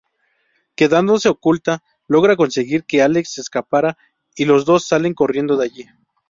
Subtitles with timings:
[0.73, 3.99] Quedándose oculta, logra conseguir que Alex escapara,
[4.35, 5.85] y los dos salen corriendo de allí.